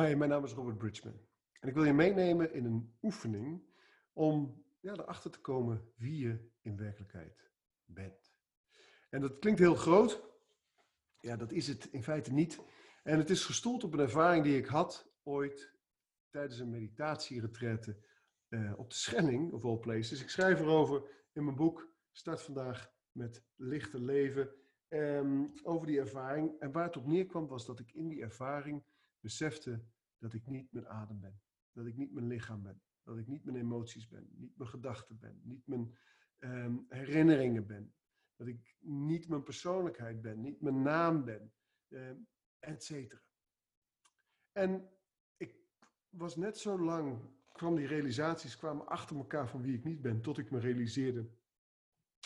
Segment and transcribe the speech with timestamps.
[0.00, 1.20] Hi, mijn naam is Robert Bridgman.
[1.60, 3.62] En ik wil je meenemen in een oefening
[4.12, 7.50] om ja, erachter te komen wie je in werkelijkheid
[7.84, 8.34] bent.
[9.10, 10.22] En dat klinkt heel groot.
[11.20, 12.60] Ja, dat is het in feite niet.
[13.02, 15.72] En het is gestoeld op een ervaring die ik had ooit
[16.30, 17.96] tijdens een meditatieretraite
[18.48, 20.22] uh, op de Schelling, of all places.
[20.22, 24.54] Ik schrijf erover in mijn boek Start vandaag met lichte leven.
[24.88, 26.60] Um, over die ervaring.
[26.60, 28.84] En waar het op neerkwam was dat ik in die ervaring
[29.24, 29.84] besefte
[30.24, 31.40] dat ik niet mijn adem ben.
[31.72, 32.82] Dat ik niet mijn lichaam ben.
[33.02, 34.28] Dat ik niet mijn emoties ben.
[34.32, 35.40] Niet mijn gedachten ben.
[35.42, 35.98] Niet mijn
[36.38, 37.94] um, herinneringen ben.
[38.36, 40.40] Dat ik niet mijn persoonlijkheid ben.
[40.40, 41.52] Niet mijn naam ben.
[41.88, 43.22] Um, et cetera.
[44.52, 44.90] En
[45.36, 45.56] ik
[46.08, 50.20] was net zo lang, kwam die realisaties kwamen achter elkaar van wie ik niet ben.
[50.20, 51.30] Tot ik me realiseerde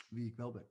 [0.09, 0.69] wie ik wel ben.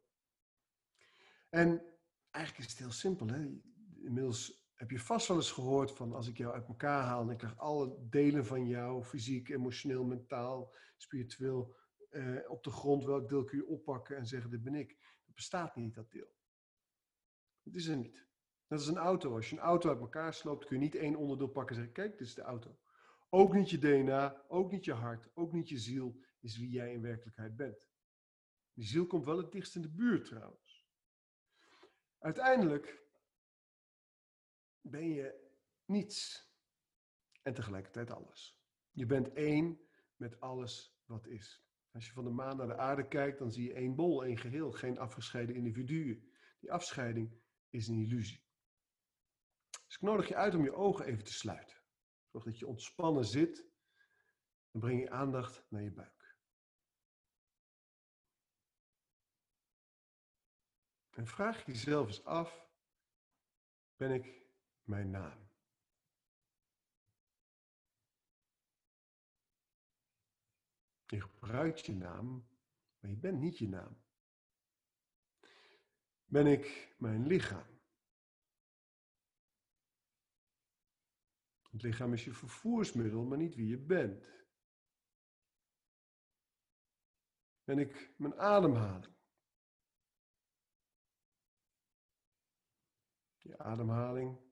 [1.49, 1.97] En
[2.29, 3.27] eigenlijk is het heel simpel.
[3.27, 3.61] Hè?
[3.95, 7.29] Inmiddels heb je vast wel eens gehoord van als ik jou uit elkaar haal en
[7.29, 11.75] ik krijg alle delen van jou, fysiek, emotioneel, mentaal, spiritueel,
[12.09, 14.97] eh, op de grond, welk deel kun je oppakken en zeggen, dit ben ik.
[15.25, 16.35] Dat bestaat niet, dat deel.
[17.63, 18.25] Het is er niet.
[18.67, 19.35] Dat is een auto.
[19.35, 22.03] Als je een auto uit elkaar sloopt, kun je niet één onderdeel pakken en zeggen,
[22.03, 22.79] kijk, dit is de auto.
[23.29, 26.93] Ook niet je DNA, ook niet je hart, ook niet je ziel is wie jij
[26.93, 27.87] in werkelijkheid bent.
[28.73, 30.87] Die ziel komt wel het dichtst in de buurt trouwens.
[32.19, 33.06] Uiteindelijk
[34.89, 35.51] ben je
[35.85, 36.51] niets
[37.41, 38.61] en tegelijkertijd alles.
[38.91, 41.65] Je bent één met alles wat is.
[41.91, 44.37] Als je van de maan naar de aarde kijkt, dan zie je één bol, één
[44.37, 46.31] geheel, geen afgescheiden individuen.
[46.59, 48.45] Die afscheiding is een illusie.
[49.69, 51.77] Dus ik nodig je uit om je ogen even te sluiten.
[52.31, 53.65] Zorg dat je ontspannen zit
[54.71, 56.35] en breng je aandacht naar je buik.
[61.09, 62.69] En vraag jezelf eens af,
[63.95, 64.46] ben ik
[64.87, 65.49] mijn naam.
[71.05, 72.47] Je gebruikt je naam,
[72.99, 74.03] maar je bent niet je naam.
[76.25, 77.75] Ben ik mijn lichaam?
[81.71, 84.45] Het lichaam is je vervoersmiddel, maar niet wie je bent.
[87.63, 89.15] Ben ik mijn ademhaling?
[93.37, 94.46] Je ademhaling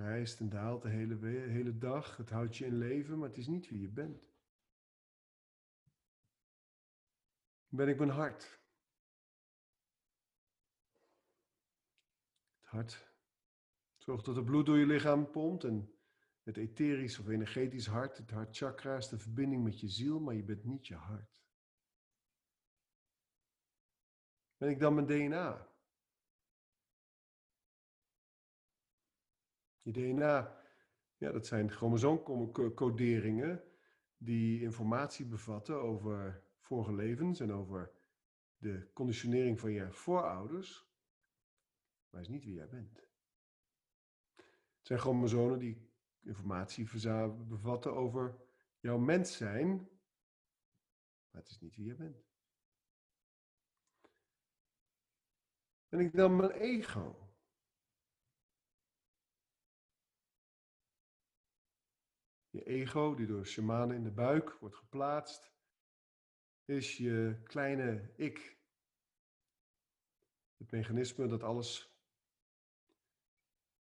[0.00, 2.16] rijst en daalt de hele, hele dag.
[2.16, 4.28] Het houdt je in leven, maar het is niet wie je bent.
[7.68, 8.60] Ben ik mijn hart?
[12.60, 13.08] Het hart
[13.96, 15.94] zorgt dat het bloed door je lichaam pompt en
[16.42, 20.44] het etherisch of energetisch hart, het hartchakra is de verbinding met je ziel, maar je
[20.44, 21.42] bent niet je hart.
[24.56, 25.69] Ben ik dan mijn DNA?
[29.82, 30.62] Je DNA,
[31.16, 33.64] ja, dat zijn chromosoomcoderingen
[34.16, 37.92] die informatie bevatten over vorige levens en over
[38.56, 40.88] de conditionering van je voorouders,
[42.10, 43.08] maar is niet wie jij bent.
[44.36, 45.90] Het zijn chromosomen die
[46.22, 46.88] informatie
[47.46, 48.38] bevatten over
[48.80, 49.76] jouw mens zijn,
[51.30, 52.28] maar het is niet wie jij bent.
[55.88, 57.29] Ben ik dan mijn ego?
[62.50, 65.52] Je ego, die door shamanen in de buik wordt geplaatst,
[66.64, 68.58] is je kleine ik.
[70.56, 71.90] Het mechanisme dat alles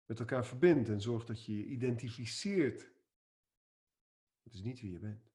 [0.05, 2.91] met elkaar verbindt en zorgt dat je je identificeert.
[4.43, 5.31] Het is niet wie je bent.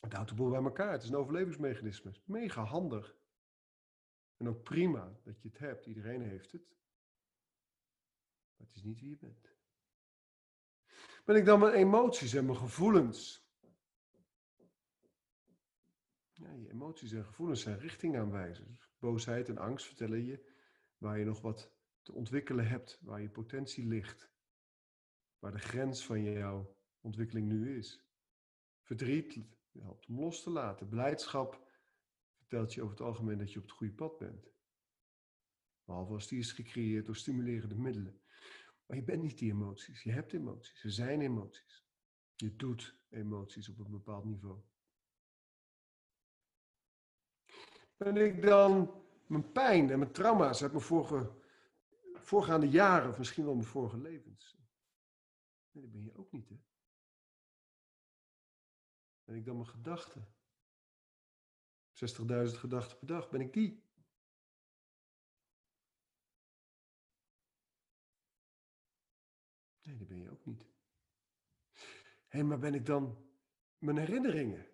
[0.00, 0.92] Het houdt de boel bij elkaar.
[0.92, 2.12] Het is een overlevingsmechanisme.
[2.24, 3.16] Mega handig.
[4.36, 5.86] En ook prima dat je het hebt.
[5.86, 6.76] Iedereen heeft het.
[8.56, 9.57] Maar het is niet wie je bent.
[11.28, 13.46] Ben ik dan mijn emoties en mijn gevoelens?
[16.32, 18.90] Ja, je emoties en gevoelens zijn richtingaanwijzers.
[18.98, 20.52] Boosheid en angst vertellen je
[20.98, 21.72] waar je nog wat
[22.02, 24.30] te ontwikkelen hebt, waar je potentie ligt,
[25.38, 28.04] waar de grens van jouw ontwikkeling nu is.
[28.82, 29.40] Verdriet
[29.78, 30.88] helpt om los te laten.
[30.88, 31.70] Blijdschap
[32.36, 34.52] vertelt je over het algemeen dat je op het goede pad bent.
[35.84, 38.20] Behalve als die is gecreëerd door stimulerende middelen.
[38.88, 40.02] Maar je bent niet die emoties.
[40.02, 40.84] Je hebt emoties.
[40.84, 41.84] Er zijn emoties.
[42.34, 44.62] Je doet emoties op een bepaald niveau.
[47.96, 51.36] Ben ik dan mijn pijn en mijn trauma's uit mijn vorige,
[52.14, 54.58] voorgaande jaren, of misschien wel mijn vorige levens?
[55.70, 56.56] Nee, dat ben je ook niet, hè?
[59.24, 60.34] Ben ik dan mijn gedachten?
[61.90, 63.87] 60.000 gedachten per dag, ben ik die?
[69.88, 70.66] Nee, die ben je ook niet.
[72.26, 73.28] Hé, maar ben ik dan
[73.78, 74.66] mijn herinneringen?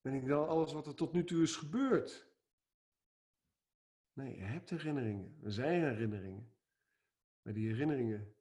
[0.00, 2.26] Ben ik dan alles wat er tot nu toe is gebeurd?
[4.12, 5.38] Nee, je hebt herinneringen.
[5.42, 6.52] Er zijn herinneringen.
[7.42, 8.34] Maar die herinneringen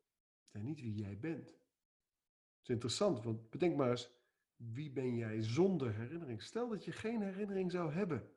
[0.43, 1.49] zijn niet wie jij bent.
[1.49, 4.11] Het is interessant, want bedenk maar eens,
[4.55, 6.41] wie ben jij zonder herinnering?
[6.41, 8.35] Stel dat je geen herinnering zou hebben.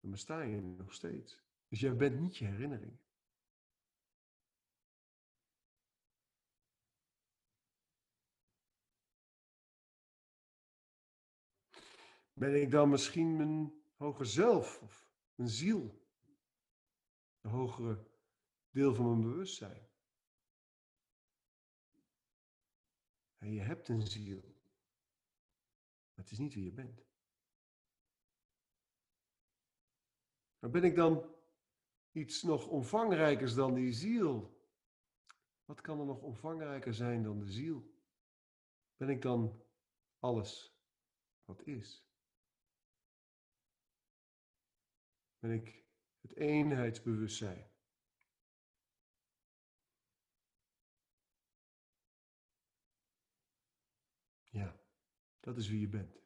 [0.00, 1.47] Dan besta je nog steeds.
[1.68, 2.98] Dus jij bent niet je herinnering.
[12.32, 16.06] Ben ik dan misschien mijn hoger zelf of mijn ziel?
[17.40, 18.06] Een hogere
[18.70, 19.88] deel van mijn bewustzijn.
[23.38, 24.40] En je hebt een ziel.
[26.14, 27.06] Maar het is niet wie je bent.
[30.58, 31.37] Maar ben ik dan
[32.18, 34.56] iets nog omvangrijkers dan die ziel?
[35.64, 37.96] Wat kan er nog omvangrijker zijn dan de ziel?
[38.96, 39.62] Ben ik dan
[40.18, 40.76] alles
[41.44, 42.06] wat is?
[45.38, 45.84] Ben ik
[46.20, 47.70] het eenheidsbewustzijn?
[54.50, 54.80] Ja,
[55.40, 56.22] dat is wie je bent.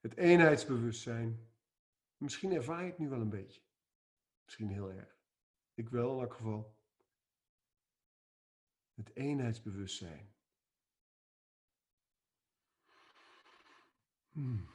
[0.00, 1.48] Het eenheidsbewustzijn.
[2.16, 3.69] Misschien ervaar je het nu wel een beetje.
[4.50, 5.16] Misschien heel erg.
[5.74, 6.76] Ik wel in elk geval.
[8.94, 10.34] Het eenheidsbewustzijn.
[14.30, 14.68] Hmm.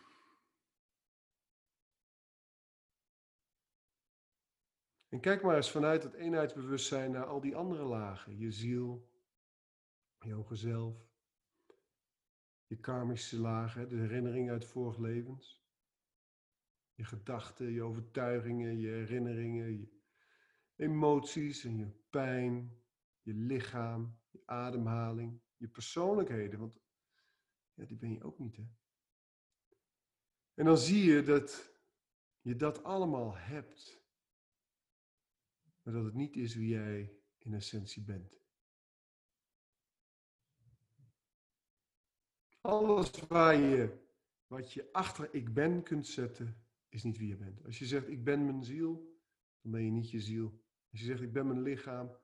[5.10, 8.38] En kijk maar eens vanuit het eenheidsbewustzijn naar al die andere lagen.
[8.38, 9.10] Je ziel,
[10.19, 11.07] je hoge zelf,
[12.66, 15.65] je karmische lagen, de herinneringen uit vorige levens.
[16.95, 20.01] Je gedachten, je overtuigingen, je herinneringen, je
[20.75, 22.83] emoties en je pijn,
[23.21, 26.59] je lichaam, je ademhaling, je persoonlijkheden.
[26.59, 26.80] Want
[27.74, 28.63] ja, die ben je ook niet, hè?
[30.53, 31.74] En dan zie je dat
[32.42, 34.03] je dat allemaal hebt.
[35.81, 38.33] Maar dat het niet is wie jij in essentie bent.
[42.62, 44.07] Alles waar je,
[44.47, 46.65] wat je achter ik ben kunt zetten,
[46.95, 47.63] is niet wie je bent.
[47.63, 49.19] Als je zegt ik ben mijn ziel,
[49.62, 50.63] dan ben je niet je ziel.
[50.92, 52.18] Als je zegt ik ben mijn lichaam.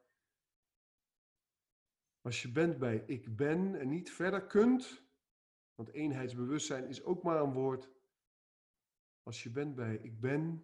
[2.22, 5.04] Als je bent bij ik ben en niet verder kunt,
[5.76, 7.90] want eenheidsbewustzijn is ook maar een woord.
[9.24, 10.64] Als je bent bij ik ben,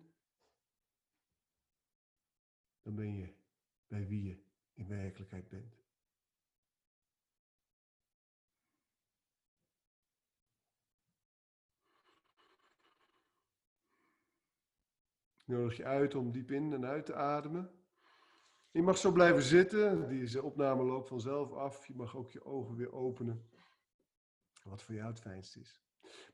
[2.81, 3.33] dan ben je
[3.87, 4.43] bij wie je
[4.73, 5.76] in werkelijkheid bent.
[15.47, 17.71] Nodig je uit om diep in en uit te ademen.
[18.71, 20.07] Je mag zo blijven zitten.
[20.07, 21.87] Deze opname loopt vanzelf af.
[21.87, 23.49] Je mag ook je ogen weer openen.
[24.63, 25.81] Wat voor jou het fijnst is.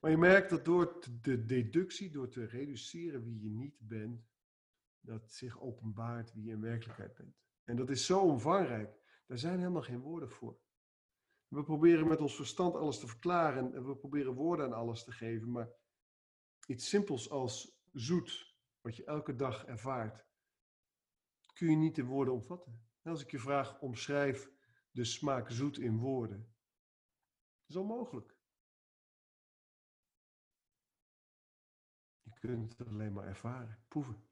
[0.02, 4.26] Maar je merkt dat door de deductie, door te reduceren wie je niet bent,
[5.00, 7.36] dat zich openbaart wie je in werkelijkheid bent.
[7.64, 9.02] En dat is zo omvangrijk.
[9.28, 10.60] Daar zijn helemaal geen woorden voor.
[11.48, 15.12] We proberen met ons verstand alles te verklaren en we proberen woorden aan alles te
[15.12, 15.70] geven, maar
[16.68, 18.53] iets simpels als zoet,
[18.84, 20.26] wat je elke dag ervaart,
[21.54, 22.88] kun je niet in woorden omvatten.
[23.04, 24.52] als ik je vraag, omschrijf
[24.92, 26.56] de smaak zoet in woorden.
[27.60, 28.36] Dat is onmogelijk.
[32.22, 34.28] Je kunt het alleen maar ervaren, proeven.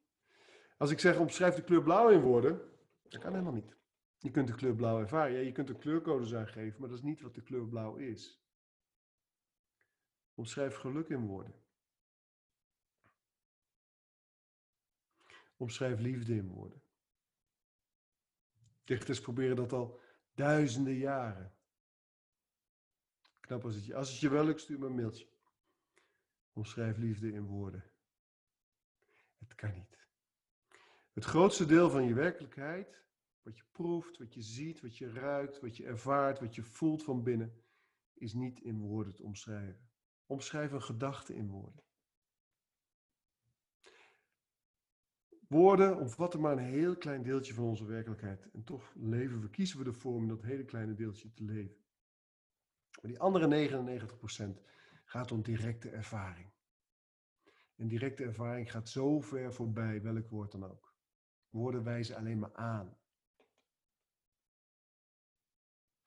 [0.77, 3.75] Als ik zeg, omschrijf de kleur blauw in woorden, dat kan helemaal niet.
[4.17, 5.33] Je kunt de kleur blauw ervaren.
[5.33, 8.45] Ja, je kunt er kleurcodes aangeven, maar dat is niet wat de kleur blauw is.
[10.33, 11.60] Omschrijf geluk in woorden.
[15.61, 16.81] Omschrijf liefde in woorden.
[18.83, 19.99] Dichters proberen dat al
[20.33, 21.55] duizenden jaren.
[23.39, 25.27] Knap als het je, als het je wel lukt, stuur me een mailtje.
[26.53, 27.83] Omschrijf liefde in woorden.
[29.39, 30.07] Het kan niet.
[31.13, 33.03] Het grootste deel van je werkelijkheid,
[33.41, 37.03] wat je proeft, wat je ziet, wat je ruikt, wat je ervaart, wat je voelt
[37.03, 37.63] van binnen,
[38.13, 39.89] is niet in woorden te omschrijven.
[40.25, 41.83] Omschrijf een gedachte in woorden.
[45.51, 48.49] Woorden omvatten maar een heel klein deeltje van onze werkelijkheid.
[48.51, 51.75] En toch leven we, kiezen we ervoor om dat hele kleine deeltje te leven.
[53.01, 53.47] Maar die andere
[54.57, 54.61] 99%
[55.05, 56.53] gaat om directe ervaring.
[57.75, 60.95] En directe ervaring gaat zo ver voorbij welk woord dan ook.
[61.49, 62.97] Woorden wijzen alleen maar aan.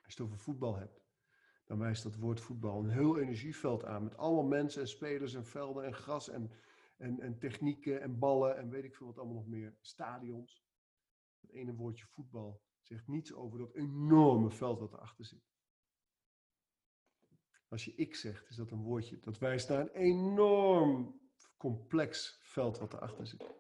[0.03, 1.01] Als je het over voetbal hebt,
[1.65, 4.03] dan wijst dat woord voetbal een heel energieveld aan.
[4.03, 6.51] Met allemaal mensen en spelers en velden en gras en
[6.97, 9.77] en, en technieken en ballen en weet ik veel wat allemaal nog meer.
[9.81, 10.65] Stadions.
[11.41, 15.53] Het ene woordje voetbal zegt niets over dat enorme veld wat erachter zit.
[17.69, 21.21] Als je ik zegt, is dat een woordje dat wijst naar een enorm
[21.57, 23.55] complex veld wat erachter zit.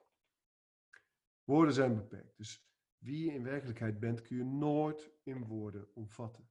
[1.44, 2.66] Woorden zijn beperkt, dus
[2.98, 6.48] wie je in werkelijkheid bent kun je nooit in woorden omvatten.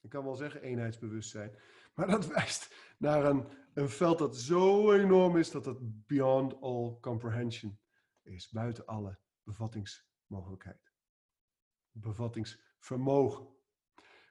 [0.00, 1.58] Ik kan wel zeggen eenheidsbewustzijn,
[1.96, 6.98] maar dat wijst naar een, een veld dat zo enorm is dat het beyond all
[7.00, 7.78] comprehension
[8.22, 10.92] is, buiten alle bevattingsmogelijkheid.
[11.90, 13.48] Bevattingsvermogen.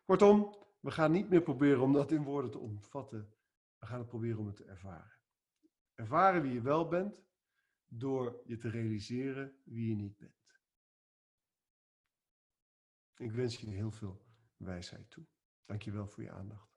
[0.06, 3.34] Kortom, we gaan niet meer proberen om dat in woorden te omvatten.
[3.78, 5.20] We gaan het proberen om het te ervaren.
[5.94, 7.16] Ervaren wie je wel bent
[7.86, 10.34] door je te realiseren wie je niet bent.
[13.16, 14.26] Ik wens je heel veel
[14.58, 15.26] wijsheid toe.
[15.66, 16.75] Dankjewel voor je aandacht.